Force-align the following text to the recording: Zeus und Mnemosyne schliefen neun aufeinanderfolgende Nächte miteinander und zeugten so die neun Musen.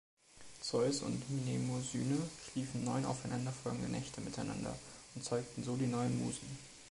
Zeus 0.61 1.03
und 1.03 1.29
Mnemosyne 1.29 2.17
schliefen 2.51 2.83
neun 2.85 3.05
aufeinanderfolgende 3.05 3.87
Nächte 3.87 4.19
miteinander 4.21 4.75
und 5.13 5.23
zeugten 5.23 5.63
so 5.63 5.75
die 5.75 5.85
neun 5.85 6.17
Musen. 6.25 6.57